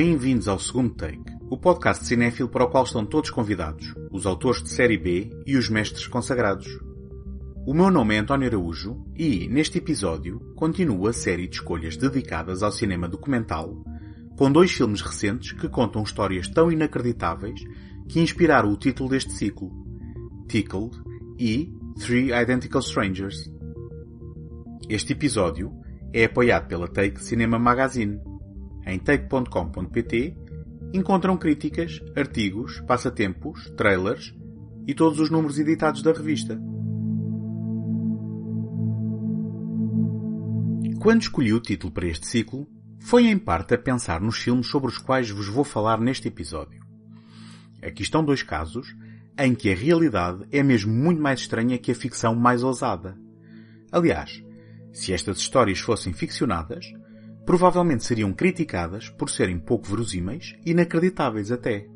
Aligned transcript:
Bem-vindos 0.00 0.46
ao 0.46 0.60
segundo 0.60 0.94
take, 0.94 1.24
o 1.50 1.58
podcast 1.58 2.06
cinéfilo 2.06 2.48
para 2.48 2.62
o 2.62 2.68
qual 2.68 2.84
estão 2.84 3.04
todos 3.04 3.30
convidados, 3.30 3.96
os 4.12 4.26
autores 4.26 4.62
de 4.62 4.68
série 4.68 4.96
B 4.96 5.28
e 5.44 5.56
os 5.56 5.68
mestres 5.68 6.06
consagrados. 6.06 6.68
O 7.66 7.74
meu 7.74 7.90
nome 7.90 8.14
é 8.14 8.18
António 8.18 8.46
Araújo 8.46 9.04
e, 9.16 9.48
neste 9.48 9.78
episódio, 9.78 10.38
continuo 10.54 11.08
a 11.08 11.12
série 11.12 11.48
de 11.48 11.56
escolhas 11.56 11.96
dedicadas 11.96 12.62
ao 12.62 12.70
cinema 12.70 13.08
documental, 13.08 13.76
com 14.36 14.52
dois 14.52 14.70
filmes 14.70 15.00
recentes 15.00 15.50
que 15.50 15.68
contam 15.68 16.04
histórias 16.04 16.46
tão 16.46 16.70
inacreditáveis 16.70 17.60
que 18.08 18.20
inspiraram 18.20 18.70
o 18.70 18.76
título 18.76 19.08
deste 19.08 19.32
ciclo, 19.32 19.68
Tickled 20.46 20.96
e 21.40 21.74
Three 21.98 22.30
Identical 22.32 22.82
Strangers. 22.82 23.52
Este 24.88 25.12
episódio 25.12 25.72
é 26.12 26.26
apoiado 26.26 26.68
pela 26.68 26.86
Take 26.86 27.20
Cinema 27.20 27.58
Magazine. 27.58 28.20
Em 28.88 28.98
take.com.pt 28.98 30.34
encontram 30.94 31.36
críticas, 31.36 32.00
artigos, 32.16 32.80
passatempos, 32.80 33.70
trailers 33.76 34.34
e 34.86 34.94
todos 34.94 35.20
os 35.20 35.28
números 35.28 35.58
editados 35.58 36.00
da 36.00 36.10
revista. 36.10 36.58
Quando 41.02 41.20
escolhi 41.20 41.52
o 41.52 41.60
título 41.60 41.92
para 41.92 42.06
este 42.06 42.26
ciclo, 42.26 42.66
foi 42.98 43.26
em 43.26 43.36
parte 43.36 43.74
a 43.74 43.78
pensar 43.78 44.22
nos 44.22 44.38
filmes 44.38 44.68
sobre 44.68 44.88
os 44.88 44.96
quais 44.96 45.28
vos 45.28 45.48
vou 45.48 45.64
falar 45.64 46.00
neste 46.00 46.28
episódio. 46.28 46.80
Aqui 47.82 48.02
estão 48.02 48.24
dois 48.24 48.42
casos 48.42 48.96
em 49.38 49.54
que 49.54 49.70
a 49.70 49.76
realidade 49.76 50.46
é 50.50 50.62
mesmo 50.62 50.94
muito 50.94 51.20
mais 51.20 51.40
estranha 51.40 51.76
que 51.76 51.92
a 51.92 51.94
ficção 51.94 52.34
mais 52.34 52.62
ousada. 52.62 53.18
Aliás, 53.92 54.42
se 54.94 55.12
estas 55.12 55.36
histórias 55.36 55.78
fossem 55.78 56.14
ficcionadas, 56.14 56.86
provavelmente 57.48 58.04
seriam 58.04 58.30
criticadas 58.30 59.08
por 59.08 59.30
serem 59.30 59.58
pouco 59.58 59.88
verosímeis 59.88 60.54
e 60.66 60.72
inacreditáveis 60.72 61.50
até. 61.50 61.86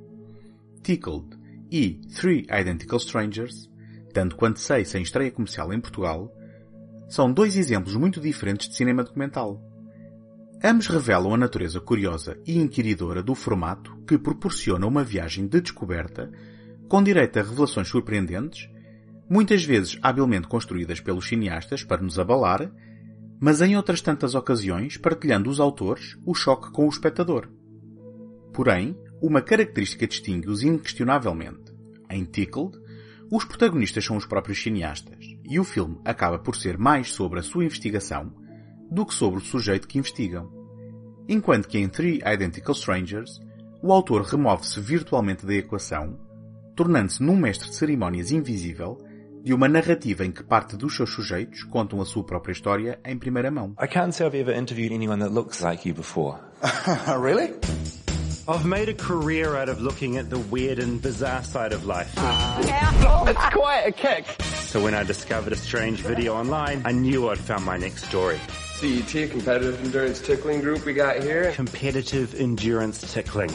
Tickled 0.82 1.26
e 1.70 2.00
Three 2.16 2.46
Identical 2.50 2.96
Strangers, 2.96 3.70
tanto 4.14 4.34
quanto 4.34 4.60
sei 4.60 4.82
sem 4.86 5.02
estreia 5.02 5.30
comercial 5.30 5.70
em 5.70 5.78
Portugal, 5.78 6.34
são 7.06 7.30
dois 7.30 7.54
exemplos 7.58 7.94
muito 7.96 8.18
diferentes 8.18 8.66
de 8.66 8.76
cinema 8.76 9.04
documental. 9.04 9.62
Ambos 10.64 10.86
revelam 10.86 11.34
a 11.34 11.36
natureza 11.36 11.82
curiosa 11.82 12.40
e 12.46 12.56
inquiridora 12.56 13.22
do 13.22 13.34
formato 13.34 13.94
que 14.06 14.16
proporciona 14.16 14.86
uma 14.86 15.04
viagem 15.04 15.46
de 15.46 15.60
descoberta 15.60 16.32
com 16.88 17.02
direito 17.02 17.38
a 17.38 17.42
revelações 17.42 17.88
surpreendentes, 17.88 18.70
muitas 19.28 19.62
vezes 19.62 19.98
habilmente 20.00 20.48
construídas 20.48 20.98
pelos 20.98 21.28
cineastas 21.28 21.84
para 21.84 22.00
nos 22.00 22.18
abalar 22.18 22.72
mas 23.42 23.60
em 23.60 23.76
outras 23.76 24.00
tantas 24.00 24.36
ocasiões 24.36 24.96
partilhando 24.96 25.50
os 25.50 25.58
autores 25.58 26.16
o 26.24 26.32
choque 26.32 26.70
com 26.70 26.86
o 26.86 26.88
espectador. 26.88 27.48
Porém, 28.52 28.96
uma 29.20 29.42
característica 29.42 30.06
distingue-os 30.06 30.62
inquestionavelmente. 30.62 31.74
Em 32.08 32.24
Tickled, 32.24 32.78
os 33.28 33.44
protagonistas 33.44 34.04
são 34.04 34.16
os 34.16 34.26
próprios 34.26 34.62
cineastas, 34.62 35.26
e 35.44 35.58
o 35.58 35.64
filme 35.64 35.98
acaba 36.04 36.38
por 36.38 36.54
ser 36.54 36.78
mais 36.78 37.10
sobre 37.10 37.40
a 37.40 37.42
sua 37.42 37.64
investigação 37.64 38.32
do 38.88 39.04
que 39.04 39.12
sobre 39.12 39.40
o 39.40 39.44
sujeito 39.44 39.88
que 39.88 39.98
investigam. 39.98 40.48
Enquanto 41.28 41.66
que 41.66 41.78
em 41.78 41.88
Three 41.88 42.22
Identical 42.24 42.74
Strangers, 42.76 43.40
o 43.82 43.92
autor 43.92 44.22
remove-se 44.22 44.80
virtualmente 44.80 45.44
da 45.44 45.54
equação, 45.54 46.16
tornando-se 46.76 47.20
num 47.20 47.36
mestre 47.36 47.68
de 47.68 47.74
cerimónias 47.74 48.30
invisível 48.30 48.98
de 49.42 49.52
uma 49.52 49.68
narrativa 49.68 50.24
em 50.24 50.30
que 50.30 50.42
parte 50.42 50.76
dos 50.76 50.94
seus 50.94 51.10
sujeitos 51.10 51.64
contam 51.64 52.00
a 52.00 52.04
sua 52.04 52.24
própria 52.24 52.52
história 52.52 53.00
em 53.04 53.18
primeira 53.18 53.50
mão. 53.50 53.74
I 53.82 53.88
can't 53.88 54.12
say 54.12 54.26
I've 54.26 54.38
ever 54.38 54.56
interviewed 54.56 54.94
anyone 54.94 55.20
that 55.20 55.32
looks 55.34 55.60
like 55.60 55.88
you 55.88 55.94
before. 55.94 56.38
really? 57.18 57.52
I've 58.48 58.64
made 58.64 58.88
a 58.88 58.94
career 58.94 59.56
out 59.56 59.68
of 59.68 59.80
looking 59.80 60.18
at 60.18 60.28
the 60.28 60.38
weird 60.38 60.78
and 60.78 61.00
bizarre 61.00 61.44
side 61.44 61.72
of 61.72 61.84
life. 61.86 62.12
It's 63.24 63.54
quite 63.54 63.84
a 63.86 63.92
kick. 63.92 64.26
So 64.66 64.82
when 64.82 64.94
I 64.94 65.04
discovered 65.04 65.52
a 65.52 65.56
strange 65.56 66.00
video 66.00 66.34
online, 66.34 66.82
I 66.84 66.92
knew 66.92 67.28
I'd 67.30 67.38
found 67.38 67.64
my 67.64 67.76
next 67.76 68.04
story. 68.04 68.40
CET, 68.74 69.30
Competitive 69.30 69.80
Endurance 69.84 70.20
Tickling 70.20 70.60
Group 70.60 70.84
we 70.84 70.92
got 70.92 71.22
here. 71.22 71.52
Competitive 71.52 72.34
endurance 72.34 73.12
tickling. 73.12 73.50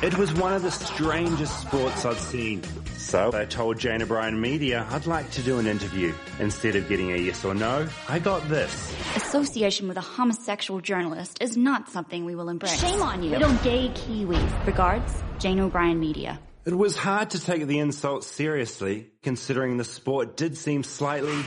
It 0.00 0.16
was 0.16 0.32
one 0.32 0.52
of 0.52 0.62
the 0.62 0.70
strangest 0.70 1.58
sports 1.60 2.04
I'd 2.04 2.18
seen. 2.18 2.62
So 2.98 3.32
I 3.34 3.44
told 3.46 3.80
Jane 3.80 4.00
O'Brien 4.00 4.40
Media 4.40 4.86
I'd 4.90 5.06
like 5.06 5.28
to 5.32 5.42
do 5.42 5.58
an 5.58 5.66
interview. 5.66 6.14
Instead 6.38 6.76
of 6.76 6.88
getting 6.88 7.10
a 7.12 7.16
yes 7.16 7.44
or 7.44 7.52
no, 7.52 7.88
I 8.08 8.20
got 8.20 8.48
this. 8.48 8.94
Association 9.16 9.88
with 9.88 9.96
a 9.96 10.00
homosexual 10.02 10.80
journalist 10.80 11.38
is 11.40 11.56
not 11.56 11.88
something 11.88 12.24
we 12.24 12.36
will 12.36 12.48
embrace. 12.48 12.80
Shame 12.80 13.02
on 13.02 13.24
you. 13.24 13.30
Little 13.30 13.52
gay 13.64 13.88
Kiwis. 13.88 14.66
Regards, 14.68 15.12
Jane 15.40 15.58
O'Brien 15.58 15.98
Media. 15.98 16.38
It 16.64 16.78
was 16.78 16.96
hard 16.96 17.30
to 17.30 17.40
take 17.40 17.66
the 17.66 17.80
insult 17.80 18.22
seriously, 18.22 19.10
considering 19.24 19.78
the 19.78 19.84
sport 19.84 20.36
did 20.36 20.56
seem 20.56 20.84
slightly 20.84 21.42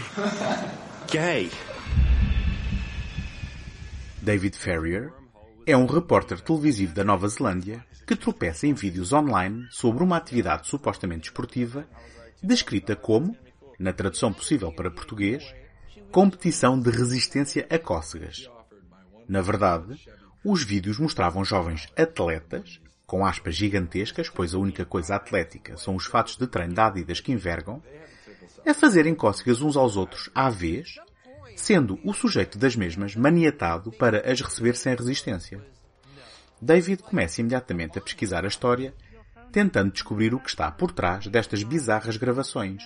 gay. 1.08 1.50
David 4.22 4.58
Ferrier 4.58 5.14
é 5.66 5.78
um 5.78 5.86
repórter 5.86 6.42
televisivo 6.42 6.94
da 6.94 7.04
Nova 7.04 7.28
Zelândia 7.28 7.86
que 8.06 8.16
tropeça 8.16 8.66
em 8.66 8.74
vídeos 8.74 9.14
online 9.14 9.68
sobre 9.70 10.04
uma 10.04 10.18
atividade 10.18 10.68
supostamente 10.68 11.30
esportiva 11.30 11.86
descrita 12.42 12.96
como, 12.96 13.38
na 13.78 13.94
tradução 13.94 14.34
possível 14.34 14.72
para 14.72 14.90
português, 14.90 15.54
competição 16.12 16.80
de 16.80 16.90
resistência 16.90 17.68
a 17.70 17.78
cócegas. 17.78 18.50
Na 19.28 19.42
verdade, 19.42 20.00
os 20.44 20.64
vídeos 20.64 20.98
mostravam 20.98 21.46
jovens 21.46 21.88
atletas, 21.96 22.82
com 23.06 23.26
aspas 23.26 23.56
gigantescas, 23.56 24.30
pois 24.30 24.56
a 24.56 24.58
única 24.58 24.86
coisa 24.86 25.16
atlética 25.16 25.78
são 25.78 25.96
os 25.96 26.06
fatos 26.06 26.38
de 26.38 26.48
treino 26.48 26.74
da 26.74 26.88
Adidas 26.88 27.20
que 27.20 27.32
envergam, 27.32 27.82
a 28.66 28.74
fazerem 28.74 29.14
cócegas 29.14 29.62
uns 29.62 29.78
aos 29.78 29.96
outros 29.96 30.30
à 30.34 30.50
vez 30.50 30.96
sendo 31.62 32.00
o 32.04 32.12
sujeito 32.12 32.58
das 32.58 32.76
mesmas 32.76 33.16
maniatado 33.16 33.92
para 33.92 34.30
as 34.30 34.42
receber 34.42 34.76
sem 34.76 34.96
resistência. 34.96 35.62
David 36.60 37.04
começa 37.04 37.40
imediatamente 37.40 38.00
a 38.00 38.02
pesquisar 38.02 38.44
a 38.44 38.48
história, 38.48 38.94
tentando 39.52 39.92
descobrir 39.92 40.34
o 40.34 40.40
que 40.40 40.50
está 40.50 40.72
por 40.72 40.92
trás 40.92 41.28
destas 41.28 41.62
bizarras 41.62 42.18
gravações, 42.18 42.84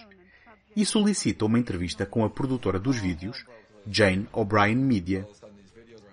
e 0.75 0.85
solicita 0.85 1.45
uma 1.45 1.57
entrevista 1.57 2.05
com 2.05 2.25
a 2.25 2.29
produtora 2.29 2.77
dos 2.77 2.97
vídeos, 2.97 3.45
Jane 3.89 4.27
O'Brien 4.33 4.75
Media. 4.75 5.25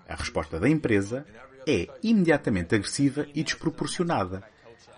A 0.08 0.14
resposta 0.14 0.60
da 0.60 0.68
empresa 0.68 1.26
é 1.66 1.88
imediatamente 2.00 2.76
agressiva 2.76 3.26
e 3.34 3.42
desproporcionada, 3.42 4.44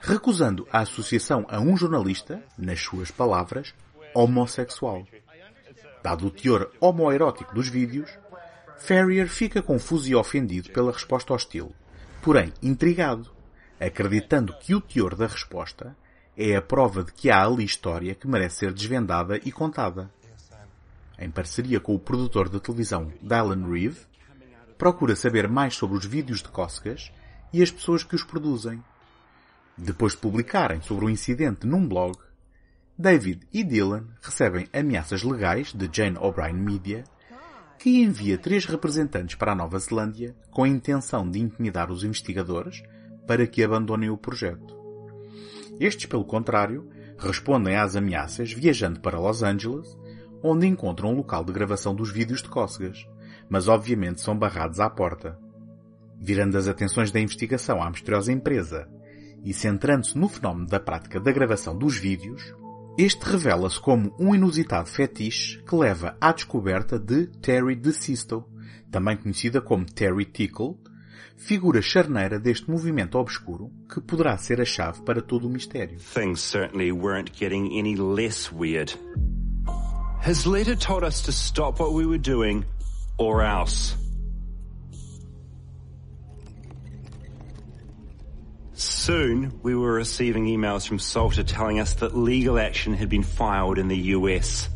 recusando 0.03 0.69
a 0.71 0.81
associação 0.81 1.47
a 1.49 1.59
um 1.61 1.77
jornalista, 1.79 2.43
nas 2.59 2.81
suas 2.81 3.11
palavras, 3.11 3.75
homossexual. 4.15 5.07
Dado 6.05 6.27
o 6.27 6.31
teor 6.31 6.71
homoerótico 6.79 7.55
dos 7.55 7.67
vídeos, 7.67 8.11
Ferrier 8.77 9.27
fica 9.27 9.63
confuso 9.63 10.07
e 10.07 10.15
ofendido 10.15 10.69
pela 10.69 10.93
resposta 10.93 11.33
hostil, 11.33 11.75
porém 12.21 12.53
intrigado, 12.63 13.31
acreditando 13.81 14.55
que 14.59 14.75
o 14.75 14.83
teor 14.83 15.15
da 15.15 15.27
resposta 15.27 15.97
é 16.37 16.55
a 16.57 16.61
prova 16.61 17.03
de 17.05 17.11
que 17.11 17.31
há 17.31 17.43
ali 17.43 17.65
história 17.65 18.15
que 18.15 18.29
merece 18.29 18.57
ser 18.57 18.75
desvendada 18.75 19.41
e 19.47 19.51
contada. 19.51 20.11
Em 21.19 21.31
parceria 21.31 21.81
com 21.81 21.95
o 21.95 21.99
produtor 21.99 22.51
de 22.51 22.61
televisão 22.61 23.11
Dylan 23.23 23.67
Reeve, 23.67 24.01
procura 24.77 25.17
saber 25.17 25.49
mais 25.49 25.75
sobre 25.75 25.97
os 25.97 26.05
vídeos 26.05 26.43
de 26.43 26.51
cócegas 26.51 27.11
e 27.51 27.63
as 27.63 27.71
pessoas 27.71 28.05
que 28.05 28.15
os 28.15 28.23
produzem. 28.23 28.85
Depois 29.75 30.13
de 30.13 30.19
publicarem 30.19 30.83
sobre 30.83 31.07
o 31.07 31.11
incidente 31.11 31.67
num 31.67 31.89
blog, 31.89 32.19
David 32.97 33.41
e 33.53 33.65
Dylan 33.65 34.05
recebem 34.23 34.69
ameaças 34.73 35.25
legais 35.25 35.73
de 35.73 35.91
Jane 35.93 36.17
O'Brien 36.17 36.55
Media, 36.55 37.03
que 37.77 38.01
envia 38.01 38.39
três 38.39 38.67
representantes 38.67 39.35
para 39.35 39.51
a 39.51 39.55
Nova 39.55 39.77
Zelândia 39.81 40.37
com 40.53 40.63
a 40.63 40.69
intenção 40.69 41.29
de 41.29 41.41
intimidar 41.41 41.91
os 41.91 42.05
investigadores 42.05 42.85
para 43.27 43.49
que 43.49 43.65
abandonem 43.65 44.11
o 44.11 44.17
projeto. 44.17 44.77
Estes, 45.81 46.07
pelo 46.07 46.25
contrário, 46.25 46.89
respondem 47.19 47.75
às 47.75 47.97
ameaças 47.97 48.53
viajando 48.53 49.01
para 49.01 49.19
Los 49.19 49.43
Angeles, 49.43 49.99
onde 50.41 50.65
encontram 50.65 51.11
um 51.11 51.17
local 51.17 51.45
de 51.45 51.53
gravação 51.53 51.97
dos 51.97 52.13
vídeos 52.13 52.43
de 52.43 52.49
cócegas, 52.49 53.09
mas 53.49 53.67
obviamente 53.67 54.21
são 54.21 54.39
barrados 54.39 54.79
à 54.79 54.89
porta. 54.89 55.37
Virando 56.21 56.57
as 56.57 56.69
atenções 56.69 57.11
da 57.11 57.19
investigação 57.19 57.83
à 57.83 57.91
misteriosa 57.91 58.31
empresa 58.31 58.89
e 59.43 59.53
centrando-se 59.53 60.17
no 60.17 60.29
fenómeno 60.29 60.69
da 60.69 60.79
prática 60.79 61.19
da 61.19 61.33
gravação 61.33 61.77
dos 61.77 61.97
vídeos, 61.97 62.55
este 62.97 63.25
revela-se 63.25 63.81
como 63.81 64.15
um 64.19 64.35
inusitado 64.35 64.89
fetiche 64.89 65.61
que 65.63 65.75
leva 65.75 66.17
à 66.21 66.33
descoberta 66.33 66.99
de 66.99 67.27
Terry 67.41 67.75
DeSisto, 67.75 68.45
também 68.91 69.17
conhecida 69.17 69.61
como 69.61 69.85
Terry 69.85 70.25
Tickle, 70.25 70.77
figura 71.37 71.83
charneira 71.83 72.39
deste 72.39 72.71
movimento 72.71 73.19
obscuro 73.19 73.73
que 73.93 74.01
poderá 74.01 74.37
ser 74.37 74.61
a 74.61 74.65
chave 74.65 75.03
para 75.03 75.21
todo 75.21 75.49
o 75.49 75.51
mistério. 75.51 75.99
Things 75.99 76.41
certainly 76.41 76.93
weren't 76.93 77.33
getting 77.37 77.79
any 77.79 77.97
less 77.97 78.53
weird. 78.53 78.97
His 80.25 80.47
letter 80.47 80.77
told 80.77 81.05
us 81.05 81.21
to 81.23 81.33
stop 81.33 81.81
what 81.81 81.93
we 81.93 82.07
were 82.07 82.19
doing 82.19 82.65
or 83.19 83.43
else. 83.43 84.04
Soon, 89.05 89.61
we 89.63 89.75
were 89.75 89.93
receiving 89.93 90.47
emails 90.47 90.89
from 90.89 90.99
Salter 90.99 91.43
telling 91.43 91.79
us 91.79 91.93
that 91.97 92.17
legal 92.17 92.59
action 92.59 92.95
had 92.95 93.11
been 93.11 93.23
filed 93.23 93.77
in 93.77 93.89
the 93.89 93.99
US. 94.17 94.67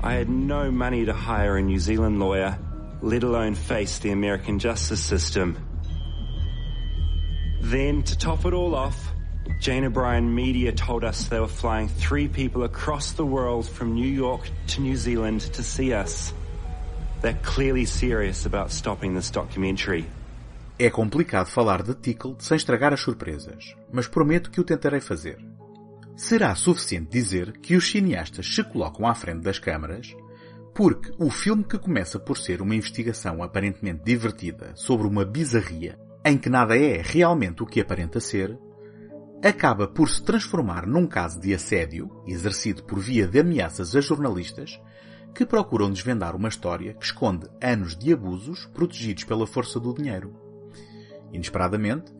I 0.00 0.12
had 0.12 0.28
no 0.28 0.70
money 0.70 1.06
to 1.06 1.12
hire 1.12 1.56
a 1.56 1.62
New 1.62 1.80
Zealand 1.80 2.20
lawyer, 2.20 2.56
let 3.02 3.24
alone 3.24 3.56
face 3.56 3.98
the 3.98 4.12
American 4.12 4.60
justice 4.60 5.02
system. 5.02 5.58
Then, 7.62 8.04
to 8.04 8.16
top 8.16 8.44
it 8.44 8.54
all 8.54 8.76
off, 8.76 9.12
Jane 9.60 9.84
O'Brien 9.84 10.32
Media 10.32 10.70
told 10.70 11.02
us 11.02 11.24
they 11.24 11.40
were 11.40 11.48
flying 11.48 11.88
three 11.88 12.28
people 12.28 12.62
across 12.62 13.14
the 13.14 13.26
world 13.26 13.68
from 13.68 13.94
New 13.94 14.06
York 14.06 14.48
to 14.68 14.82
New 14.82 14.94
Zealand 14.94 15.40
to 15.54 15.64
see 15.64 15.92
us. 15.92 16.32
They're 17.20 17.40
clearly 17.42 17.84
serious 17.84 18.46
about 18.46 18.72
stopping 18.72 19.14
this 19.14 19.28
documentary. 19.30 20.06
É 20.78 20.88
complicado 20.88 21.48
falar 21.48 21.82
de 21.82 21.92
Tickle 21.92 22.36
sem 22.38 22.56
estragar 22.56 22.92
as 22.92 23.00
surpresas, 23.00 23.74
mas 23.92 24.06
prometo 24.06 24.50
que 24.52 24.60
o 24.60 24.64
tentarei 24.64 25.00
fazer. 25.00 25.36
Será 26.16 26.54
suficiente 26.54 27.10
dizer 27.10 27.58
que 27.58 27.74
os 27.74 27.90
cineastas 27.90 28.54
se 28.54 28.62
colocam 28.62 29.04
à 29.04 29.14
frente 29.16 29.42
das 29.42 29.58
câmaras 29.58 30.14
porque 30.72 31.10
o 31.18 31.28
filme 31.28 31.64
que 31.64 31.76
começa 31.76 32.20
por 32.20 32.38
ser 32.38 32.62
uma 32.62 32.76
investigação 32.76 33.42
aparentemente 33.42 34.04
divertida 34.04 34.70
sobre 34.76 35.08
uma 35.08 35.24
bizarria 35.24 35.98
em 36.24 36.38
que 36.38 36.48
nada 36.48 36.78
é 36.78 37.02
realmente 37.02 37.64
o 37.64 37.66
que 37.66 37.80
aparenta 37.80 38.20
ser, 38.20 38.56
acaba 39.42 39.88
por 39.88 40.08
se 40.08 40.22
transformar 40.22 40.86
num 40.86 41.06
caso 41.06 41.40
de 41.40 41.52
assédio 41.52 42.22
exercido 42.28 42.84
por 42.84 43.00
via 43.00 43.26
de 43.26 43.40
ameaças 43.40 43.96
a 43.96 44.00
jornalistas 44.00 44.78
que 45.38 45.46
procuram 45.46 45.88
desvendar 45.92 46.34
uma 46.34 46.48
história 46.48 46.94
que 46.94 47.04
esconde 47.04 47.46
anos 47.62 47.96
de 47.96 48.12
abusos 48.12 48.66
protegidos 48.74 49.22
pela 49.22 49.46
força 49.46 49.78
do 49.78 49.94
dinheiro. 49.94 50.34
Inesperadamente, 51.32 52.12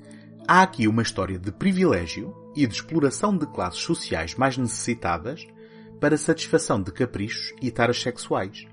há 0.46 0.62
aqui 0.62 0.86
uma 0.86 1.02
história 1.02 1.36
de 1.36 1.50
privilégio 1.50 2.32
e 2.54 2.64
de 2.64 2.72
exploração 2.72 3.36
de 3.36 3.44
classes 3.48 3.80
sociais 3.80 4.36
mais 4.36 4.56
necessitadas 4.56 5.44
para 6.00 6.16
satisfação 6.16 6.80
de 6.80 6.92
caprichos 6.92 7.52
e 7.60 7.72
taras 7.72 8.00
sexuais, 8.00 8.68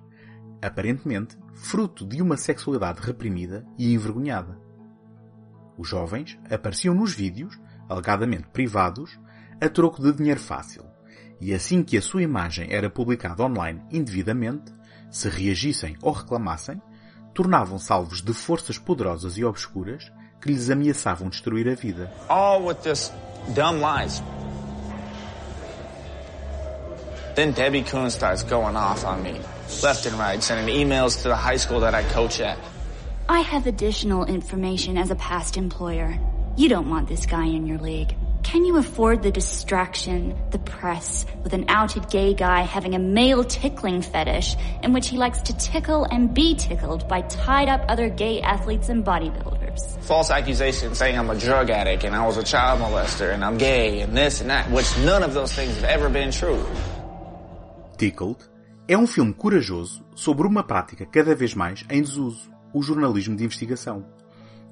aparentemente 0.61 1.35
fruto 1.55 2.05
de 2.05 2.21
uma 2.21 2.37
sexualidade 2.37 3.01
reprimida 3.01 3.65
e 3.79 3.95
envergonhada. 3.95 4.61
Os 5.75 5.89
jovens 5.89 6.37
apareciam 6.51 6.93
nos 6.93 7.15
vídeos, 7.15 7.59
alegadamente 7.89 8.47
privados, 8.49 9.19
a 9.59 9.67
troco 9.67 10.03
de 10.03 10.13
dinheiro 10.13 10.39
fácil, 10.39 10.85
e 11.39 11.53
assim 11.53 11.83
que 11.83 11.97
a 11.97 12.01
sua 12.01 12.23
imagem 12.23 12.67
era 12.71 12.89
publicada 12.89 13.43
online 13.43 13.81
indevidamente, 13.91 14.73
se 15.09 15.29
reagissem 15.29 15.95
ou 16.01 16.11
reclamassem, 16.11 16.81
tornavam-se 17.33 17.91
alvos 17.91 18.21
de 18.21 18.33
forças 18.33 18.77
poderosas 18.77 19.37
e 19.37 19.43
obscuras 19.43 20.11
que 20.41 20.49
lhes 20.49 20.69
ameaçavam 20.69 21.29
destruir 21.29 21.67
a 21.67 21.75
vida. 21.75 22.11
All 22.29 22.65
with 22.65 22.75
this 22.83 23.11
dumb 23.53 23.79
lies. 23.79 24.21
Then 27.35 27.51
Debbie 27.51 27.83
Kuhn 27.83 28.09
starts 28.09 28.43
going 28.43 28.77
off 28.77 29.05
on 29.05 29.21
me, 29.21 29.41
left 29.83 30.05
and 30.05 30.17
right, 30.17 30.41
sending 30.41 30.73
emails 30.73 31.21
to 31.23 31.29
the 31.29 31.35
high 31.35 31.57
school 31.57 31.81
that 31.81 31.93
I 31.93 32.03
coach 32.13 32.39
at. 32.39 32.57
I 33.27 33.39
have 33.41 33.67
additional 33.67 34.25
information 34.25 34.97
as 34.97 35.11
a 35.11 35.15
past 35.15 35.57
employer. 35.57 36.17
You 36.55 36.69
don't 36.69 36.89
want 36.89 37.09
this 37.09 37.25
guy 37.25 37.47
in 37.47 37.65
your 37.67 37.79
league. 37.79 38.15
Can 38.45 38.63
you 38.63 38.77
afford 38.77 39.23
the 39.23 39.31
distraction, 39.31 40.37
the 40.51 40.59
press, 40.59 41.25
with 41.43 41.53
an 41.53 41.65
outed 41.67 42.11
gay 42.11 42.35
guy 42.35 42.61
having 42.61 42.93
a 42.93 42.99
male 42.99 43.43
tickling 43.43 44.03
fetish 44.03 44.55
in 44.83 44.93
which 44.93 45.09
he 45.09 45.17
likes 45.17 45.41
to 45.41 45.53
tickle 45.57 46.05
and 46.05 46.31
be 46.31 46.53
tickled 46.53 47.07
by 47.07 47.23
tied 47.23 47.69
up 47.69 47.83
other 47.89 48.07
gay 48.07 48.41
athletes 48.41 48.89
and 48.89 49.03
bodybuilders? 49.03 49.99
False 50.03 50.29
accusations 50.29 50.99
saying 50.99 51.17
I'm 51.17 51.31
a 51.31 51.35
drug 51.35 51.71
addict 51.71 52.03
and 52.03 52.15
I 52.15 52.23
was 52.23 52.37
a 52.37 52.43
child 52.43 52.81
molester 52.81 53.33
and 53.33 53.43
I'm 53.43 53.57
gay 53.57 54.01
and 54.01 54.15
this 54.15 54.41
and 54.41 54.49
that, 54.51 54.69
which 54.69 54.95
none 54.99 55.23
of 55.23 55.33
those 55.33 55.51
things 55.51 55.73
have 55.81 55.89
ever 55.89 56.07
been 56.07 56.29
true. 56.29 56.63
Tickled 57.97 58.47
é 58.87 58.95
um 58.95 59.07
filme 59.07 59.33
corajoso 59.33 60.05
sobre 60.15 60.45
uma 60.47 60.63
prática 60.63 61.03
cada 61.07 61.33
vez 61.33 61.55
mais 61.55 61.83
em 61.89 61.99
desuso, 61.99 62.51
o 62.71 62.83
jornalismo 62.83 63.35
de 63.35 63.43
investigação. 63.43 64.05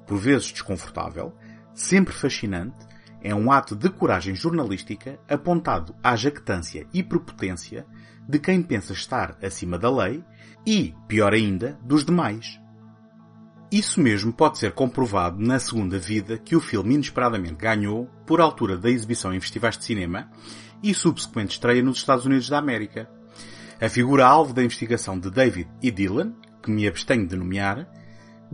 Por 0.06 0.18
vezes 0.18 0.52
desconfortável, 0.52 1.34
sempre 1.74 2.14
fascinante, 2.14 2.93
é 3.24 3.34
um 3.34 3.50
ato 3.50 3.74
de 3.74 3.88
coragem 3.88 4.34
jornalística 4.34 5.18
apontado 5.26 5.96
à 6.02 6.14
jactância 6.14 6.86
e 6.92 7.02
prepotência 7.02 7.86
de 8.28 8.38
quem 8.38 8.62
pensa 8.62 8.92
estar 8.92 9.36
acima 9.42 9.78
da 9.78 9.90
lei 9.90 10.22
e, 10.66 10.94
pior 11.08 11.32
ainda, 11.32 11.78
dos 11.82 12.04
demais. 12.04 12.60
Isso 13.72 14.00
mesmo 14.00 14.32
pode 14.32 14.58
ser 14.58 14.72
comprovado 14.72 15.40
na 15.40 15.58
segunda 15.58 15.98
vida 15.98 16.38
que 16.38 16.54
o 16.54 16.60
filme 16.60 16.94
inesperadamente 16.94 17.54
ganhou 17.54 18.06
por 18.26 18.40
altura 18.40 18.76
da 18.76 18.90
exibição 18.90 19.34
em 19.34 19.40
festivais 19.40 19.78
de 19.78 19.84
cinema 19.84 20.30
e 20.82 20.94
subsequente 20.94 21.54
estreia 21.54 21.82
nos 21.82 21.96
Estados 21.96 22.26
Unidos 22.26 22.48
da 22.48 22.58
América. 22.58 23.08
A 23.80 23.88
figura 23.88 24.26
alvo 24.26 24.52
da 24.52 24.62
investigação 24.62 25.18
de 25.18 25.30
David 25.30 25.68
e 25.82 25.90
Dylan, 25.90 26.34
que 26.62 26.70
me 26.70 26.86
abstenho 26.86 27.26
de 27.26 27.36
nomear, 27.36 27.88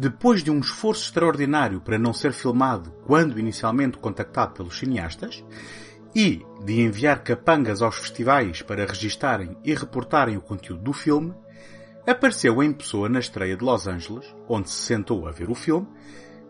depois 0.01 0.43
de 0.43 0.51
um 0.51 0.61
esforço 0.61 1.05
extraordinário 1.05 1.79
para 1.79 1.99
não 1.99 2.15
ser 2.15 2.33
filmado 2.33 2.91
quando 3.05 3.39
inicialmente 3.39 3.99
contactado 3.99 4.55
pelos 4.55 4.79
cineastas, 4.79 5.45
e 6.17 6.43
de 6.65 6.81
enviar 6.81 7.23
capangas 7.23 7.83
aos 7.83 7.97
festivais 7.97 8.63
para 8.63 8.87
registarem 8.87 9.55
e 9.63 9.75
reportarem 9.75 10.39
o 10.39 10.41
conteúdo 10.41 10.83
do 10.83 10.95
filme, 10.95 11.35
apareceu 12.07 12.63
em 12.63 12.73
pessoa 12.73 13.11
na 13.11 13.21
estreia 13.21 13.55
de 13.55 13.63
Los 13.63 13.87
Angeles, 13.87 14.35
onde 14.49 14.71
se 14.71 14.87
sentou 14.87 15.29
a 15.29 15.33
ver 15.33 15.51
o 15.51 15.55
filme, 15.55 15.87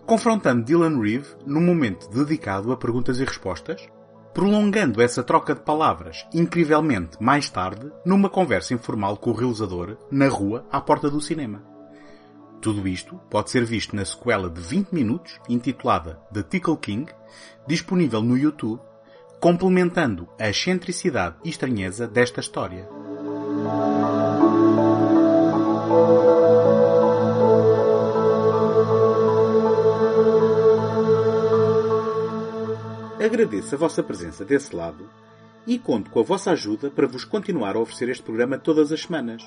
confrontando 0.06 0.62
Dylan 0.62 1.00
Reeve 1.00 1.35
num 1.44 1.61
momento 1.61 2.08
dedicado 2.08 2.73
a 2.73 2.76
perguntas 2.76 3.19
e 3.19 3.25
respostas, 3.25 3.85
prolongando 4.32 5.02
essa 5.02 5.25
troca 5.25 5.56
de 5.56 5.62
palavras, 5.62 6.25
incrivelmente 6.32 7.20
mais 7.20 7.50
tarde, 7.50 7.91
numa 8.06 8.31
conversa 8.31 8.75
informal 8.75 9.17
com 9.17 9.31
o 9.31 9.35
realizador, 9.35 9.97
na 10.08 10.29
rua, 10.29 10.64
à 10.70 10.81
porta 10.81 11.11
do 11.11 11.20
cinema. 11.20 11.70
Tudo 12.61 12.87
isto 12.87 13.17
pode 13.31 13.51
ser 13.51 13.64
visto 13.64 13.97
na 13.97 14.05
sequela 14.05 14.50
de 14.50 14.61
20 14.61 14.93
minutos, 14.93 15.40
intitulada 15.49 16.21
The 16.31 16.43
Tickle 16.43 16.76
King, 16.76 17.11
disponível 17.67 18.21
no 18.21 18.37
YouTube, 18.37 18.83
complementando 19.40 20.29
a 20.38 20.50
excentricidade 20.50 21.37
e 21.43 21.49
estranheza 21.49 22.07
desta 22.07 22.40
história. 22.40 22.87
Agradeço 33.25 33.75
a 33.75 33.79
vossa 33.79 34.02
presença 34.02 34.45
desse 34.45 34.76
lado 34.76 35.09
e 35.67 35.79
conto 35.79 36.11
com 36.11 36.21
a 36.21 36.23
vossa 36.23 36.50
ajuda 36.50 36.90
para 36.90 37.07
vos 37.07 37.25
continuar 37.25 37.75
a 37.75 37.79
oferecer 37.79 38.11
este 38.11 38.23
programa 38.23 38.59
todas 38.59 38.93
as 38.93 39.00
semanas. 39.00 39.43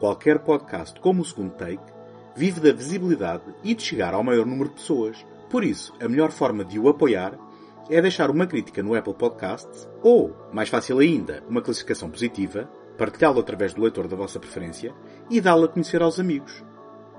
Qualquer 0.00 0.40
podcast 0.40 0.98
como 0.98 1.22
o 1.22 1.24
segundo 1.24 1.52
take 1.52 1.93
vive 2.36 2.60
da 2.60 2.72
visibilidade 2.72 3.44
e 3.62 3.74
de 3.74 3.82
chegar 3.82 4.14
ao 4.14 4.24
maior 4.24 4.46
número 4.46 4.68
de 4.68 4.76
pessoas. 4.76 5.24
Por 5.48 5.64
isso, 5.64 5.92
a 6.00 6.08
melhor 6.08 6.30
forma 6.30 6.64
de 6.64 6.78
o 6.78 6.88
apoiar 6.88 7.38
é 7.88 8.00
deixar 8.00 8.30
uma 8.30 8.46
crítica 8.46 8.82
no 8.82 8.94
Apple 8.94 9.14
Podcasts 9.14 9.88
ou, 10.02 10.34
mais 10.52 10.68
fácil 10.68 10.98
ainda, 10.98 11.42
uma 11.48 11.62
classificação 11.62 12.10
positiva, 12.10 12.68
partilhá-lo 12.96 13.40
através 13.40 13.74
do 13.74 13.82
leitor 13.82 14.08
da 14.08 14.16
vossa 14.16 14.40
preferência 14.40 14.94
e 15.30 15.40
dá-lo 15.40 15.64
a 15.64 15.68
conhecer 15.68 16.02
aos 16.02 16.18
amigos. 16.18 16.64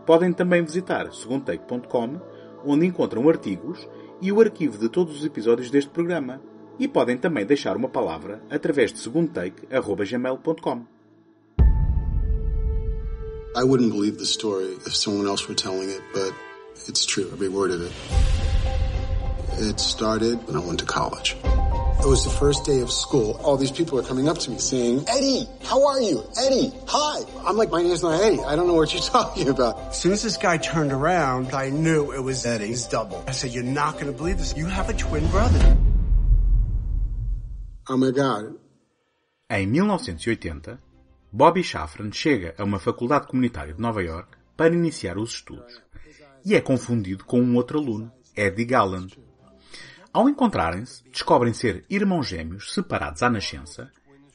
Podem 0.05 0.31
também 0.31 0.63
visitar 0.63 1.11
segundotake.com, 1.11 2.19
onde 2.65 2.85
encontram 2.85 3.27
artigos 3.29 3.87
e 4.21 4.31
o 4.31 4.39
arquivo 4.39 4.77
de 4.77 4.89
todos 4.89 5.17
os 5.17 5.25
episódios 5.25 5.69
deste 5.69 5.89
programa. 5.89 6.41
E 6.77 6.87
podem 6.87 7.17
também 7.17 7.45
deixar 7.45 7.77
uma 7.77 7.87
palavra 7.87 8.41
através 8.49 8.91
de 8.91 8.99
segundotake.gmail.com. 8.99 10.94
I 13.55 13.63
wouldn't 13.63 13.93
believe 13.93 14.17
the 14.17 14.25
story 14.25 14.65
if 14.85 14.93
someone 14.93 15.27
else 15.27 15.47
were 15.47 15.55
telling 15.55 15.89
it, 15.89 16.01
but 16.13 16.33
it's 16.87 17.05
true, 17.05 17.29
every 17.31 17.47
word 17.47 17.71
of 17.71 17.81
it. 17.83 17.91
It 19.63 19.79
started 19.79 20.45
when 20.45 20.57
I 20.57 20.59
went 20.59 20.79
to 20.79 20.85
college. 20.85 21.37
It 21.43 22.05
was 22.05 22.25
the 22.25 22.29
first 22.29 22.65
day 22.65 22.81
of 22.81 22.91
school. 22.91 23.39
All 23.41 23.55
these 23.55 23.71
people 23.71 23.97
are 23.97 24.03
coming 24.03 24.27
up 24.27 24.37
to 24.39 24.51
me 24.51 24.57
saying, 24.57 25.05
Eddie, 25.07 25.47
how 25.63 25.87
are 25.87 26.01
you? 26.01 26.21
Eddie, 26.37 26.73
hi. 26.85 27.21
I'm 27.47 27.55
like, 27.55 27.71
my 27.71 27.81
name's 27.81 28.03
not 28.03 28.21
Eddie. 28.21 28.43
I 28.43 28.57
don't 28.57 28.67
know 28.67 28.73
what 28.73 28.93
you're 28.93 29.01
talking 29.19 29.47
about. 29.47 29.79
As 29.79 30.01
soon 30.01 30.11
as 30.11 30.21
this 30.21 30.35
guy 30.35 30.57
turned 30.57 30.91
around, 30.91 31.53
I 31.53 31.69
knew 31.69 32.11
it 32.11 32.19
was 32.19 32.45
Eddie's 32.45 32.85
double. 32.87 33.23
I 33.25 33.31
said, 33.31 33.51
you're 33.51 33.63
not 33.63 33.93
going 33.93 34.07
to 34.07 34.11
believe 34.11 34.37
this. 34.37 34.55
You 34.57 34.65
have 34.65 34.89
a 34.89 34.93
twin 34.93 35.25
brother. 35.29 35.77
Oh 37.87 37.95
my 37.95 38.11
God. 38.11 38.55
Em 39.49 39.71
1980, 39.73 40.77
Bobby 41.35 41.61
Shafran 41.61 42.13
chega 42.13 42.55
a 42.57 42.63
uma 42.63 42.79
faculdade 42.79 43.27
comunitária 43.27 43.73
de 43.73 43.81
Nova 43.81 44.01
York 44.01 44.37
para 44.55 44.73
iniciar 44.73 45.17
os 45.17 45.31
estudos 45.31 45.81
e 46.45 46.55
é 46.55 46.61
confundido 46.61 47.25
com 47.25 47.41
um 47.41 47.57
outro 47.57 47.77
aluno, 47.77 48.09
Eddie 48.33 48.63
Galland. 48.63 49.19
Ao 50.13 50.29
encontrarem-se, 50.29 51.03
descobrem 51.11 51.51
ser 51.51 51.83
irmãos 51.89 52.25
gêmeos 52.25 52.73
separados 52.73 53.21
à 53.21 53.29
nascença, 53.29 53.91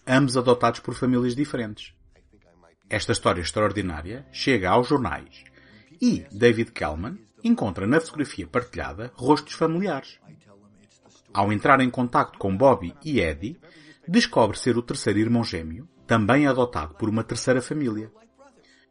ambos 0.07 0.37
adotados 0.37 0.81
por 0.81 0.95
famílias 0.95 1.35
diferentes. 1.35 1.95
esta 2.91 3.13
história 3.13 3.41
extraordinária 3.41 4.27
chega 4.31 4.69
aos 4.69 4.87
jornais 4.87 5.45
e 6.03 6.27
David 6.31 6.71
Kellman 6.73 7.19
encontra 7.43 7.87
na 7.87 7.99
fotografia 7.99 8.47
partilhada 8.47 9.11
rostos 9.15 9.55
familiares. 9.55 10.21
Ao 11.33 11.51
entrar 11.51 11.81
em 11.81 11.89
contacto 11.89 12.39
com 12.39 12.55
Bobby 12.55 12.95
e 13.03 13.21
Eddie, 13.21 13.59
descobre 14.07 14.59
ser 14.59 14.77
o 14.77 14.83
terceiro 14.83 15.19
irmão 15.19 15.43
gêmeo, 15.43 15.89
também 16.11 16.45
adotado 16.45 16.95
por 16.95 17.09
uma 17.09 17.23
terceira 17.23 17.63
família. 17.63 18.11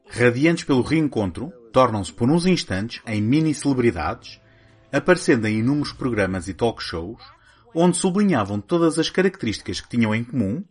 Radiantes 0.10 0.64
pelo 0.64 0.82
reencontro, 0.82 1.52
tornam-se 1.74 2.14
por 2.14 2.32
uns 2.32 2.46
instantes 2.46 3.02
em 3.06 3.22
mini-celebridades, 3.22 4.40
aparecendo 4.90 5.46
em 5.46 5.60
inúmeros 5.60 5.92
programas 5.92 6.48
e 6.48 6.54
talk 6.54 6.82
shows, 6.82 7.22
onde 7.76 7.98
sublinhavam 7.98 8.62
todas 8.62 8.98
as 8.98 9.10
características 9.10 9.82
que 9.82 9.90
tinham 9.90 10.16
em 10.16 10.24
comum, 10.24 10.64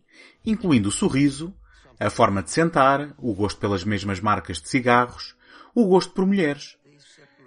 incluindo 0.43 0.89
o 0.89 0.91
sorriso, 0.91 1.53
a 1.99 2.09
forma 2.09 2.41
de 2.41 2.49
sentar, 2.49 3.13
o 3.19 3.31
gosto 3.35 3.59
pelas 3.59 3.83
mesmas 3.83 4.19
marcas 4.19 4.59
de 4.59 4.69
cigarros, 4.69 5.35
o 5.75 5.85
gosto 5.85 6.13
por 6.13 6.25
mulheres. 6.25 6.77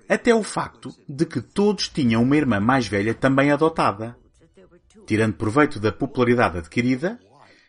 Até 0.09 0.33
o 0.33 0.45
facto 0.45 0.95
de 1.09 1.27
que 1.27 1.41
todos 1.41 1.89
tinham 1.89 2.23
uma 2.23 2.37
irmã 2.37 2.61
mais 2.61 2.87
velha 2.87 3.15
também 3.15 3.51
adotada. 3.51 4.17
Tirando 5.05 5.35
proveito 5.35 5.81
da 5.81 5.91
popularidade 5.91 6.59
adquirida, 6.59 7.19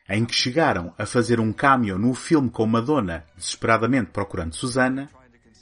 em 0.09 0.25
que 0.25 0.35
chegaram 0.35 0.93
a 0.97 1.05
fazer 1.05 1.39
um 1.39 1.53
cameo 1.53 1.97
no 1.97 2.13
filme 2.13 2.49
com 2.49 2.65
Madonna 2.65 3.25
desesperadamente 3.35 4.11
procurando 4.11 4.55
Susana, 4.55 5.09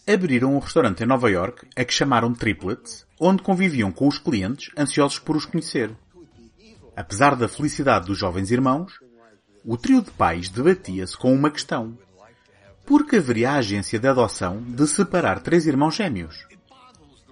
abriram 0.08 0.56
um 0.56 0.60
restaurante 0.60 1.04
em 1.04 1.06
Nova 1.06 1.30
York 1.30 1.68
a 1.76 1.86
que 1.86 1.94
chamaram 1.94 2.34
Triplets, 2.34 3.06
onde 3.20 3.44
conviviam 3.44 3.92
com 3.92 4.08
os 4.08 4.18
clientes 4.18 4.72
ansiosos 4.78 5.20
por 5.20 5.36
os 5.36 5.46
conhecer. 5.46 5.92
Apesar 6.96 7.36
da 7.36 7.48
felicidade 7.48 8.08
dos 8.08 8.18
jovens 8.18 8.52
irmãos, 8.52 9.00
o 9.64 9.78
trio 9.78 10.02
de 10.02 10.12
pais 10.12 10.50
debatia-se 10.50 11.16
com 11.16 11.34
uma 11.34 11.52
questão. 11.52 11.98
Por 12.86 13.06
que 13.06 13.18
haveria 13.18 13.52
a 13.52 13.56
agência 13.56 14.00
de 14.00 14.08
adoção 14.08 14.62
de 14.62 14.88
separar 14.88 15.40
três 15.40 15.68
irmãos 15.68 15.96
gêmeos? 15.96 16.48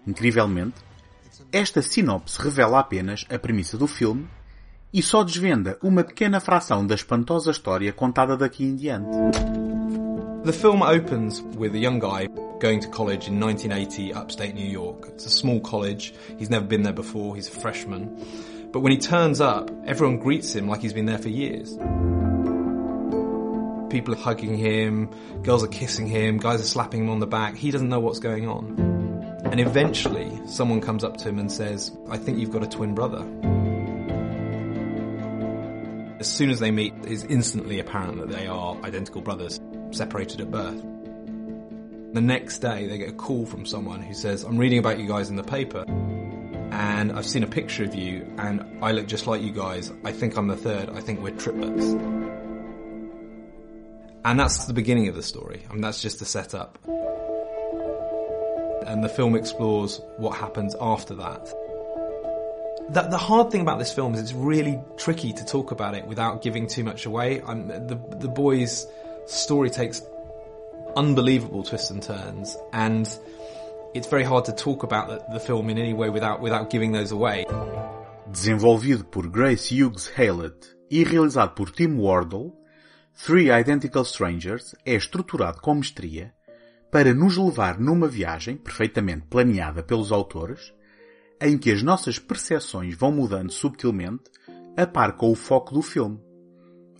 Incrivelmente, 0.06 0.76
esta 1.52 1.82
sinopse 1.82 2.40
revela 2.40 2.80
apenas 2.80 3.26
a 3.30 3.40
premissa 3.40 3.78
do 3.78 3.88
filme 3.88 4.28
e 4.92 5.02
só 5.04 5.24
desvenda 5.24 5.78
uma 5.84 6.04
pequena 6.04 6.40
fração 6.40 6.86
da 6.86 6.96
espantosa 6.96 7.52
história 7.52 7.94
contada 7.94 8.36
daqui 8.36 8.64
em 8.66 8.76
diante. 8.76 9.18
The 10.44 10.54
film 10.54 10.82
opens 10.82 11.44
with 11.58 11.76
a 11.76 11.78
young 11.78 12.00
guy 12.00 12.28
going 12.60 12.80
to 12.80 12.90
college 12.90 13.30
in 13.30 13.40
1980 13.40 14.14
upstate 14.14 14.54
New 14.54 14.66
York. 14.66 15.08
It's 15.10 15.26
a 15.26 15.30
small 15.30 15.60
college. 15.60 16.14
He's 16.38 16.50
never 16.50 16.66
been 16.66 16.82
there 16.82 16.94
before. 16.94 17.36
He's 17.36 17.48
a 17.48 17.60
freshman. 17.60 18.18
But 18.72 18.82
when 18.82 18.92
he 18.92 18.98
turns 18.98 19.42
up, 19.42 19.70
everyone 19.86 20.18
greets 20.18 20.56
him 20.56 20.68
like 20.68 20.82
he's 20.82 20.94
been 20.94 21.06
there 21.06 21.18
for 21.18 21.30
years. 21.30 21.78
People 23.90 24.14
are 24.14 24.18
hugging 24.18 24.58
him, 24.58 25.10
girls 25.44 25.64
are 25.64 25.68
kissing 25.68 26.08
him, 26.08 26.38
guys 26.38 26.62
are 26.62 26.66
slapping 26.66 27.02
him 27.04 27.10
on 27.10 27.20
the 27.20 27.28
back. 27.28 27.56
He 27.56 27.72
doesn't 27.72 27.90
know 27.90 28.00
what's 28.00 28.20
going 28.20 28.48
on. 28.48 28.78
And 29.46 29.60
eventually, 29.60 30.32
someone 30.46 30.80
comes 30.80 31.04
up 31.04 31.18
to 31.18 31.30
him 31.30 31.40
and 31.40 31.52
says, 31.52 31.92
I 32.10 32.18
think 32.18 32.38
you've 32.38 32.52
got 32.52 32.64
a 32.64 32.68
twin 32.68 32.94
brother. 32.94 33.26
As 36.20 36.28
soon 36.28 36.50
as 36.50 36.60
they 36.60 36.70
meet, 36.70 36.94
it's 37.04 37.24
instantly 37.24 37.80
apparent 37.80 38.18
that 38.20 38.30
they 38.30 38.46
are 38.46 38.76
identical 38.84 39.22
brothers, 39.22 39.62
separated 39.92 40.42
at 40.42 40.52
birth. 40.52 40.82
The 42.14 42.22
next 42.22 42.60
day, 42.60 42.88
they 42.88 42.98
get 42.98 43.08
a 43.08 43.14
call 43.14 43.46
from 43.46 43.66
someone 43.66 44.02
who 44.02 44.14
says, 44.14 44.44
I'm 44.44 44.58
reading 44.58 44.80
about 44.80 45.00
you 45.00 45.08
guys 45.08 45.30
in 45.30 45.38
the 45.38 45.44
paper, 45.44 45.86
and 46.72 47.14
I've 47.14 47.26
seen 47.26 47.44
a 47.44 47.48
picture 47.48 47.86
of 47.86 47.96
you, 47.96 48.30
and 48.38 48.84
I 48.84 48.92
look 48.92 49.08
just 49.08 49.28
like 49.28 49.42
you 49.42 49.52
guys. 49.52 49.94
I 50.04 50.12
think 50.12 50.36
I'm 50.36 50.48
the 50.48 50.58
third. 50.58 50.90
I 50.90 51.00
think 51.00 51.22
we're 51.22 51.38
triplets. 51.38 51.86
And 54.26 54.38
that's 54.38 54.66
the 54.66 54.74
beginning 54.74 55.08
of 55.08 55.16
the 55.16 55.24
story. 55.24 55.66
I 55.70 55.74
mean, 55.74 55.82
that's 55.82 56.02
just 56.02 56.20
the 56.20 56.26
setup. 56.26 56.78
And 58.86 59.04
the 59.04 59.10
film 59.10 59.36
explores 59.36 60.02
what 60.18 60.38
happens 60.38 60.76
after 60.82 61.16
that. 61.16 61.54
The, 62.92 63.04
the 63.04 63.18
hard 63.20 63.52
thing 63.52 63.62
about 63.62 63.78
this 63.78 63.94
film 63.94 64.16
is 64.16 64.20
it's 64.20 64.34
really 64.34 64.80
tricky 64.98 65.32
to 65.34 65.46
talk 65.46 65.70
about 65.70 65.94
it 65.94 66.08
without 66.08 66.42
giving 66.42 66.66
too 66.66 66.84
much 66.84 67.06
away. 67.06 67.40
I'm, 67.46 67.68
the, 67.68 68.00
the 68.18 68.28
boy's 68.28 68.88
story 69.28 69.70
takes 69.70 70.02
unbelievable 70.96 71.62
twists 71.64 71.92
and 71.92 72.02
turns, 72.02 72.58
and 72.74 73.08
it's 73.94 74.08
very 74.08 74.24
hard 74.24 74.46
to 74.46 74.54
talk 74.54 74.82
about 74.82 75.08
the, 75.08 75.34
the 75.34 75.40
film 75.40 75.70
in 75.70 75.78
any 75.78 75.94
way 75.94 76.10
without, 76.10 76.42
without 76.42 76.72
giving 76.72 76.92
those 76.92 77.12
away. 77.12 77.46
Desenvolvido 78.28 79.04
por 79.06 79.28
Grace 79.30 79.72
Hughes 79.72 80.12
Haylett 80.18 80.76
e 80.90 81.04
realizado 81.04 81.54
por 81.54 81.70
Tim 81.70 82.00
Wardle, 82.00 82.54
Three 83.24 83.52
Identical 83.52 84.04
Strangers 84.04 84.74
é 84.84 84.96
estruturado 84.96 85.62
com 85.62 85.76
mestria 85.76 86.34
para 86.90 87.14
nos 87.14 87.38
levar 87.38 87.80
numa 87.80 88.08
viagem 88.08 88.58
perfeitamente 88.58 89.28
planeada 89.30 89.84
pelos 89.84 90.12
autores, 90.12 90.74
em 91.42 91.58
que 91.58 91.72
as 91.72 91.82
nossas 91.82 92.20
percepções 92.20 92.96
vão 92.96 93.12
mudando 93.12 93.52
subtilmente 93.52 94.24
a 94.76 94.86
par 94.86 95.14
com 95.14 95.32
o 95.32 95.36
foco 95.36 95.74
do 95.74 95.82
filme. 95.82 96.20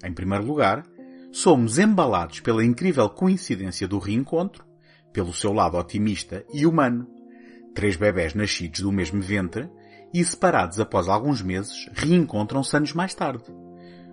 Em 0.04 0.14
primeiro 0.14 0.46
lugar, 0.46 0.86
somos 1.32 1.78
embalados 1.78 2.40
pela 2.40 2.64
incrível 2.64 3.10
coincidência 3.10 3.88
do 3.88 4.00
reencontro, 4.00 4.66
pelo 5.12 5.34
seu 5.34 5.52
lado 5.52 5.78
otimista 5.78 6.46
e 6.54 6.66
humano. 6.66 7.08
Três 7.74 7.96
bebés 7.96 8.34
nascidos 8.34 8.82
do 8.82 8.92
mesmo 8.92 9.22
ventre 9.22 9.70
e 10.14 10.24
separados 10.24 10.80
após 10.80 11.08
alguns 11.08 11.42
meses 11.42 11.90
reencontram-se 11.94 12.76
anos 12.76 12.94
mais 12.94 13.14
tarde. 13.14 13.44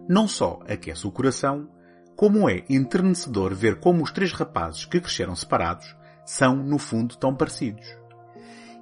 Não 0.09 0.28
só 0.28 0.61
aquece 0.68 1.06
o 1.06 1.11
coração, 1.11 1.68
como 2.16 2.49
é 2.49 2.64
enternecedor 2.68 3.54
ver 3.54 3.78
como 3.78 4.02
os 4.02 4.11
três 4.11 4.33
rapazes 4.33 4.85
que 4.85 5.00
cresceram 5.00 5.37
separados 5.37 5.97
são, 6.25 6.56
no 6.56 6.78
fundo, 6.78 7.16
tão 7.16 7.35
parecidos. 7.35 7.87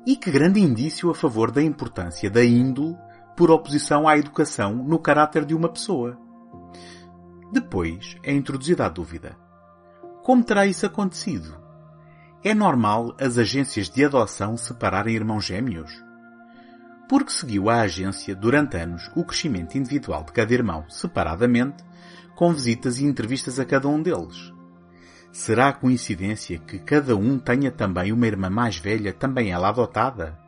E 0.07 0.17
que 0.17 0.31
grande 0.31 0.61
indício 0.61 1.11
a 1.11 1.15
favor 1.15 1.51
da 1.51 1.63
importância 1.63 2.31
da 2.31 2.45
índole 2.45 2.97
por 3.37 3.51
oposição 3.51 4.07
à 4.07 4.17
educação 4.17 4.75
no 4.75 4.99
caráter 4.99 5.45
de 5.45 5.55
uma 5.55 5.69
pessoa. 5.69 6.19
Depois 7.53 8.17
é 8.23 8.33
introduzida 8.33 8.85
a 8.87 8.89
dúvida. 8.89 9.37
Como 10.23 10.45
terá 10.45 10.67
isso 10.67 10.87
acontecido? 10.87 11.57
É 12.43 12.55
normal 12.55 13.15
as 13.19 13.39
agências 13.39 13.89
de 13.89 14.05
adoção 14.05 14.57
separarem 14.57 15.15
irmãos 15.15 15.45
gêmeos? 15.45 15.91
Porque 17.09 17.33
seguiu 17.33 17.71
a 17.71 17.81
agência 17.81 18.35
durante 18.35 18.77
anos 18.77 19.11
o 19.15 19.25
crescimento 19.25 19.77
individual 19.79 20.25
de 20.25 20.33
cada 20.33 20.53
irmão 20.53 20.85
separadamente 20.89 21.83
com 22.35 22.53
visitas 22.53 22.99
e 22.99 23.05
entrevistas 23.05 23.59
a 23.59 23.65
cada 23.65 23.89
um 23.89 24.03
deles. 24.03 24.54
Será 25.35 25.73
coincidência 25.73 26.61
que 26.61 26.79
cada 26.79 27.17
um 27.17 27.41
tenha 27.41 27.69
também 27.69 28.13
uma 28.13 28.25
irmã 28.25 28.49
mais 28.49 28.77
velha, 28.77 29.13
também 29.13 29.51
ela 29.51 29.69
adotada? 29.69 30.39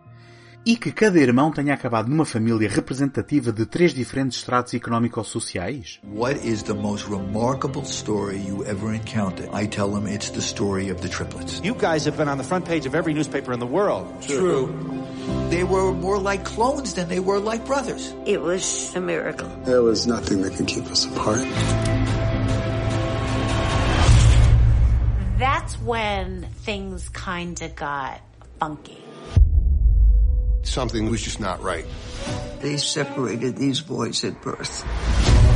E 0.64 0.76
que 0.76 0.92
cada 0.92 1.18
irmão 1.18 1.50
tenha 1.50 1.74
acabado 1.74 2.08
numa 2.08 2.24
família 2.24 2.68
representativa 2.68 3.50
de 3.52 3.66
três 3.66 3.92
diferentes 3.92 4.38
estratos 4.38 4.74
económico-sociais? 4.74 5.98
What 6.04 6.48
is 6.48 6.62
the 6.62 6.72
most 6.72 7.10
remarkable 7.10 7.82
story 7.82 8.38
you 8.46 8.64
ever 8.64 8.94
encountered? 8.94 9.50
I 9.52 9.66
tell 9.66 9.90
them 9.90 10.06
it's 10.06 10.30
the 10.30 10.40
story 10.40 10.88
of 10.92 11.02
the 11.02 11.08
triplets. 11.08 11.60
You 11.64 11.74
guys 11.74 12.06
have 12.06 12.16
been 12.16 12.28
on 12.28 12.38
the 12.38 12.44
front 12.44 12.64
page 12.64 12.86
of 12.86 12.94
every 12.94 13.12
newspaper 13.12 13.52
in 13.52 13.58
the 13.58 13.66
world. 13.66 14.06
True. 14.22 14.72
They 15.50 15.64
were 15.64 15.92
more 15.92 16.18
like 16.18 16.44
clones 16.44 16.94
than 16.94 17.08
they 17.08 17.18
were 17.18 17.40
like 17.40 17.66
brothers. 17.66 18.14
It 18.24 18.40
was 18.40 18.94
a 18.94 19.00
miracle. 19.00 19.48
There 19.64 19.82
was 19.82 20.06
nothing 20.06 20.42
that 20.42 20.54
could 20.54 20.68
keep 20.68 20.86
us 20.86 21.06
apart. 21.06 21.44
That's 25.38 25.78
when 25.80 26.48
things 26.64 27.10
kinda 27.10 27.68
got 27.68 28.20
funky. 28.58 29.02
Something 30.62 31.10
was 31.10 31.20
just 31.20 31.40
not 31.40 31.62
right. 31.62 31.84
They 32.60 32.78
separated 32.78 33.56
these 33.56 33.82
boys 33.82 34.24
at 34.24 34.40
birth. 34.40 34.82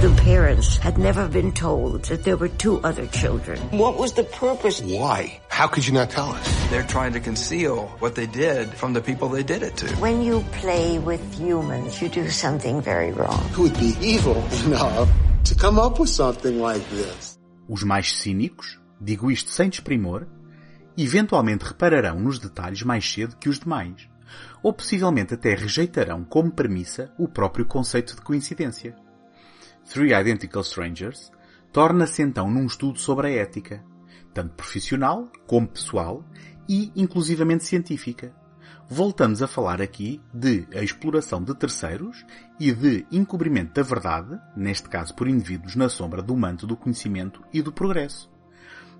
The 0.03 0.11
parents 0.23 0.77
had 0.77 0.99
never 0.99 1.29
been 1.29 1.53
told 1.53 2.05
that 2.05 2.25
there 2.25 2.37
were 2.37 2.49
two 2.49 2.79
other 2.85 3.07
children. 3.07 3.59
What 3.71 3.97
was 3.97 4.13
the 4.13 4.25
purpose? 4.25 4.81
Why? 4.83 5.41
How 5.49 5.67
could 5.67 5.87
you 5.87 5.95
not 5.95 6.11
tell 6.11 6.31
us? 6.31 6.71
They're 6.71 6.87
trying 6.87 7.15
to 7.15 7.21
conceal 7.21 7.87
what 8.01 8.15
they 8.15 8.27
did 8.27 8.69
from 8.75 8.93
the 8.93 9.01
people 9.01 9.29
they 9.31 9.43
did 9.43 9.63
it 9.63 9.77
to. 9.79 9.89
When 9.97 10.21
you 10.23 10.45
play 10.61 10.99
with 10.99 11.21
humans, 11.39 12.01
you 12.03 12.09
do 12.09 12.29
something 12.29 12.83
very 12.83 13.13
wrong. 13.13 13.43
Who 13.53 13.63
would 13.63 13.79
be 13.79 13.97
evil 14.01 14.37
enough 14.67 15.09
to 15.45 15.55
come 15.55 15.79
up 15.79 15.99
with 15.99 16.11
something 16.11 16.61
like 16.61 16.87
this? 16.91 17.39
Os 17.71 17.83
mais 17.85 18.07
cínicos, 18.13 18.77
digo 19.01 19.31
isto 19.31 19.51
sem 19.51 19.69
desprimor, 19.69 20.27
eventualmente 20.97 21.65
repararão 21.65 22.21
nos 22.21 22.39
detalhes 22.39 22.83
mais 22.83 23.11
cedo 23.11 23.37
que 23.37 23.49
os 23.49 23.59
demais 23.59 24.09
ou 24.63 24.73
possivelmente 24.73 25.35
até 25.35 25.55
rejeitarão 25.55 26.25
como 26.25 26.51
premissa 26.51 27.13
o 27.19 27.29
próprio 27.29 27.65
conceito 27.67 28.15
de 28.15 28.23
coincidência. 28.23 28.95
Three 29.89 30.13
Identical 30.13 30.63
Strangers 30.63 31.31
torna-se 31.73 32.23
então 32.23 32.51
num 32.51 32.67
estudo 32.67 32.99
sobre 32.99 33.29
a 33.29 33.31
ética, 33.31 33.85
tanto 34.35 34.55
profissional 34.55 35.31
como 35.47 35.69
pessoal 35.69 36.25
e 36.69 36.93
inclusivamente 36.95 37.65
científica. 37.65 38.35
Voltamos 38.89 39.41
a 39.41 39.47
falar 39.47 39.81
aqui 39.81 40.21
de 40.35 40.67
a 40.75 40.83
exploração 40.83 41.43
de 41.43 41.55
terceiros 41.55 42.25
e 42.59 42.73
de 42.73 43.07
encobrimento 43.11 43.75
da 43.75 43.83
verdade, 43.83 44.39
neste 44.57 44.89
caso 44.89 45.15
por 45.15 45.29
indivíduos 45.29 45.77
na 45.77 45.89
sombra 45.89 46.21
do 46.21 46.37
manto 46.37 46.67
do 46.67 46.77
conhecimento 46.77 47.43
e 47.53 47.63
do 47.63 47.73
progresso. 47.73 48.31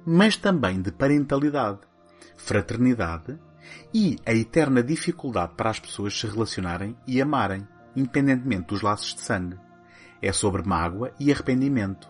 Mas 0.07 0.37
também 0.37 0.81
de 0.81 0.91
parentalidade, 0.91 1.81
fraternidade 2.37 3.39
e 3.93 4.17
a 4.27 4.33
eterna 4.35 4.83
dificuldade 4.83 5.55
para 5.57 5.71
as 5.71 5.79
pessoas 5.79 6.19
se 6.19 6.27
relacionarem 6.27 6.97
e 7.07 7.21
amarem, 7.21 7.67
independentemente 7.95 8.69
dos 8.69 8.83
laços 8.83 9.15
de 9.15 9.21
sangue. 9.21 9.59
É 10.23 10.33
sobre 10.33 10.63
mágoa 10.63 11.13
e 11.19 11.33
arrependimento. 11.33 12.09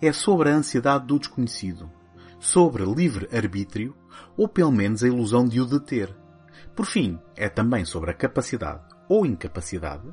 É 0.00 0.12
sobre 0.12 0.50
a 0.50 0.54
ansiedade 0.54 1.06
do 1.06 1.18
desconhecido. 1.18 1.90
Sobre 2.38 2.84
livre-arbítrio, 2.84 3.96
ou 4.36 4.48
pelo 4.48 4.72
menos 4.72 5.02
a 5.02 5.08
ilusão 5.08 5.46
de 5.46 5.60
o 5.60 5.66
deter. 5.66 6.14
Por 6.74 6.86
fim, 6.86 7.18
é 7.36 7.48
também 7.48 7.84
sobre 7.84 8.10
a 8.10 8.14
capacidade, 8.14 8.82
ou 9.08 9.24
incapacidade, 9.24 10.12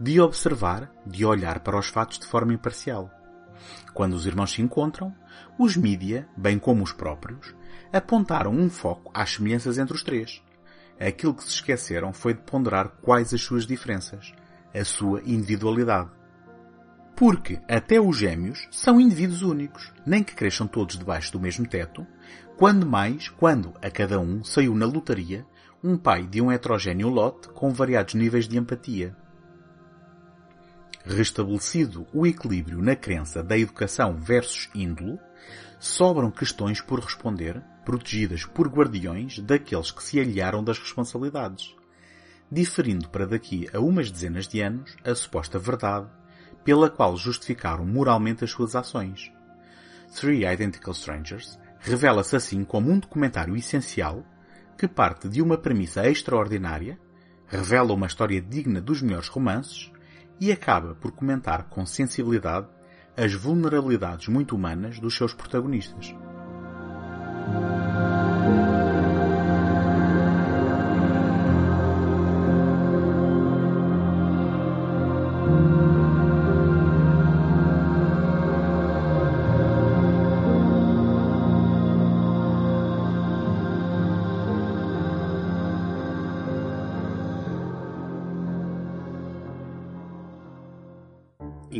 de 0.00 0.20
observar, 0.20 0.92
de 1.06 1.24
olhar 1.24 1.60
para 1.60 1.78
os 1.78 1.88
fatos 1.88 2.18
de 2.18 2.26
forma 2.26 2.54
imparcial. 2.54 3.10
Quando 3.94 4.14
os 4.14 4.26
irmãos 4.26 4.52
se 4.52 4.62
encontram, 4.62 5.14
os 5.58 5.76
mídia, 5.76 6.28
bem 6.36 6.58
como 6.58 6.82
os 6.82 6.92
próprios, 6.92 7.54
apontaram 7.92 8.52
um 8.52 8.68
foco 8.68 9.10
às 9.14 9.34
semelhanças 9.34 9.78
entre 9.78 9.94
os 9.94 10.02
três. 10.02 10.42
Aquilo 10.98 11.34
que 11.34 11.42
se 11.42 11.50
esqueceram 11.50 12.12
foi 12.12 12.34
de 12.34 12.40
ponderar 12.40 12.88
quais 13.02 13.32
as 13.34 13.42
suas 13.42 13.66
diferenças, 13.66 14.32
a 14.74 14.84
sua 14.84 15.22
individualidade. 15.24 16.10
Porque 17.14 17.60
até 17.68 18.00
os 18.00 18.16
gêmeos 18.16 18.68
são 18.70 19.00
indivíduos 19.00 19.42
únicos, 19.42 19.92
nem 20.04 20.22
que 20.22 20.34
cresçam 20.34 20.66
todos 20.66 20.98
debaixo 20.98 21.32
do 21.32 21.40
mesmo 21.40 21.66
teto, 21.66 22.06
quando 22.56 22.86
mais 22.86 23.28
quando 23.28 23.74
a 23.82 23.90
cada 23.90 24.18
um 24.18 24.44
saiu 24.44 24.74
na 24.74 24.86
lotaria 24.86 25.46
um 25.82 25.96
pai 25.96 26.26
de 26.26 26.40
um 26.40 26.50
heterogéneo 26.50 27.08
lote 27.08 27.48
com 27.50 27.72
variados 27.72 28.14
níveis 28.14 28.48
de 28.48 28.58
empatia. 28.58 29.16
Restabelecido 31.06 32.04
o 32.12 32.26
equilíbrio 32.26 32.82
na 32.82 32.96
crença 32.96 33.40
da 33.40 33.56
educação 33.56 34.16
versus 34.16 34.68
índolo, 34.74 35.20
sobram 35.78 36.32
questões 36.32 36.80
por 36.80 36.98
responder, 36.98 37.62
protegidas 37.84 38.44
por 38.44 38.66
guardiões 38.66 39.38
daqueles 39.38 39.92
que 39.92 40.02
se 40.02 40.18
aliaram 40.18 40.64
das 40.64 40.80
responsabilidades, 40.80 41.76
diferindo 42.50 43.08
para 43.08 43.24
daqui 43.24 43.68
a 43.72 43.78
umas 43.78 44.10
dezenas 44.10 44.48
de 44.48 44.60
anos 44.60 44.96
a 45.04 45.14
suposta 45.14 45.60
verdade 45.60 46.08
pela 46.64 46.90
qual 46.90 47.16
justificaram 47.16 47.86
moralmente 47.86 48.42
as 48.42 48.50
suas 48.50 48.74
ações. 48.74 49.32
Three 50.12 50.44
Identical 50.44 50.92
Strangers 50.92 51.56
revela-se 51.78 52.34
assim 52.34 52.64
como 52.64 52.90
um 52.90 52.98
documentário 52.98 53.56
essencial 53.56 54.26
que 54.76 54.88
parte 54.88 55.28
de 55.28 55.40
uma 55.40 55.56
premissa 55.56 56.08
extraordinária, 56.08 56.98
revela 57.46 57.94
uma 57.94 58.08
história 58.08 58.42
digna 58.42 58.80
dos 58.80 59.00
melhores 59.00 59.28
romances 59.28 59.92
e 60.40 60.52
acaba 60.52 60.94
por 60.94 61.12
comentar 61.12 61.64
com 61.64 61.84
sensibilidade 61.86 62.68
as 63.16 63.32
vulnerabilidades 63.32 64.28
muito 64.28 64.54
humanas 64.54 64.98
dos 64.98 65.16
seus 65.16 65.32
protagonistas. 65.32 66.14